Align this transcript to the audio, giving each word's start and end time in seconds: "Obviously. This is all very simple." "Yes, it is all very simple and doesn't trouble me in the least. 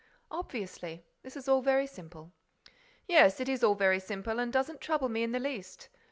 "Obviously. 0.31 1.05
This 1.21 1.37
is 1.37 1.47
all 1.47 1.61
very 1.61 1.85
simple." 1.85 2.33
"Yes, 3.07 3.39
it 3.39 3.47
is 3.47 3.63
all 3.63 3.75
very 3.75 3.99
simple 3.99 4.39
and 4.39 4.51
doesn't 4.51 4.81
trouble 4.81 5.09
me 5.09 5.21
in 5.21 5.31
the 5.31 5.37
least. 5.37 5.89